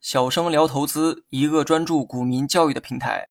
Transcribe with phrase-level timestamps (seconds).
[0.00, 3.28] 小生聊投资，一个专注股民教育的平台。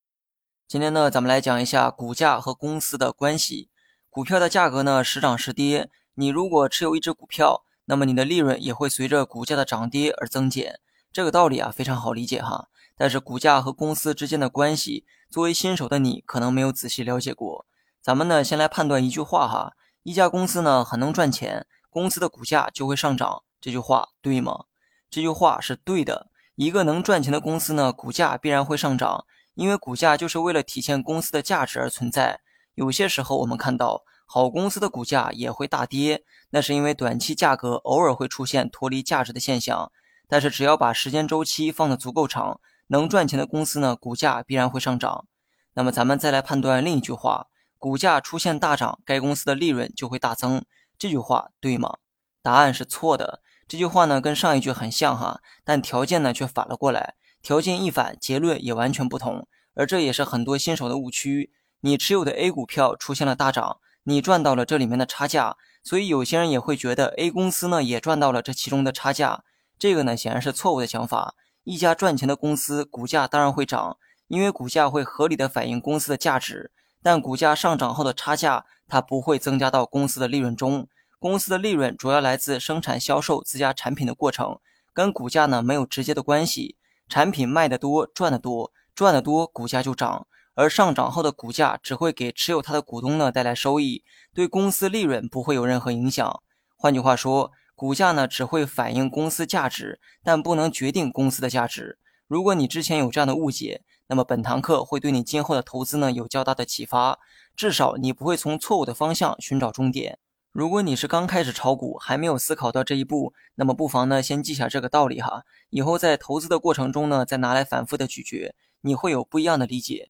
[0.68, 3.70] 今天呢，咱们来讲一下股价和公司的关系。
[4.10, 10.80] 股票的价格呢时涨时跌，你如果持有一只股票，那么你的利润也会随着股价的涨跌而增减。
[11.12, 12.70] 这个道理啊非常好理解哈。
[12.96, 17.66] 但是股价和公司之间的关系，作为新手的你可能没有仔细了解过。
[18.02, 19.74] 咱们呢先来判断一句话哈：
[20.04, 23.44] 一家公司呢很能赚钱，公司的股价就会上涨。
[23.62, 24.66] 这句话对吗？
[25.10, 26.30] 这句话是对的。
[26.56, 32.42] 一个能赚钱的公司呢，股价必然会上涨，因为股价就是为了体现公司的价值而存在。
[32.76, 39.92] 有些时候我们看到好公司的股价也会大跌，那是因为短期价格偶尔会出现脱离价值的现象。
[40.28, 45.26] 但是只要把时间周期放得足够长，能赚钱的公司呢，股价必然会上涨。
[45.74, 47.48] 那么咱们再来判断另一句话：
[47.78, 50.64] 股价出现大涨，该公司的利润就会大增。
[50.98, 51.98] 这句话对吗？
[52.42, 53.42] 答案是错的。
[53.70, 57.14] 这句话呢，跟上一句很像哈，但条件呢却反了过来。
[57.44, 59.48] 条件一反，结论也完全不同。
[59.76, 61.52] 而这也是很多新手的误区。
[61.82, 69.44] 你持有的 A 股票出现了大涨，你赚到了这里面的差价，所以有些人也会觉得 A 公司呢也赚到了这其中的差价。
[69.78, 71.36] 这个呢显然是错误的想法。
[71.64, 73.98] 一家赚钱的公司，股价当然会涨，
[74.30, 76.72] 因为股价会合理的反映公司的价值。
[77.04, 80.88] 但股价上涨后的差价，它不会增加到公司的利润中。
[81.20, 84.58] 公司的利润主要来自生产销售自家产品的过程，
[84.94, 86.78] 跟股价呢没有直接的关系。
[87.10, 90.28] 产品卖得多，赚得多，赚得多，股价就涨。
[90.56, 96.42] 而上涨后的股价只会给持有它的股东呢带来收益，对公司利润不会有任何影响。
[96.78, 101.98] 换句话说，股价呢只会反映公司价值，但不能决定公司的价值。
[102.28, 107.20] 如果你之前有这样的误解，那么本堂课会对你今后的投资呢有较大的启发，
[107.58, 110.20] 至少你不会从错误的方向寻找终点。
[110.52, 120.10] 如果你是刚开始炒股，还没有思考到这一步，那么不妨呢先记下这个道理哈，以后在投资的过程中呢，再拿来反复的咀嚼，你会有不一样的理解。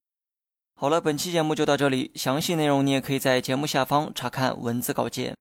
[0.73, 5.35] 好了，本期节目就到这里，详细内容你也可以在节目下方查看文字稿件。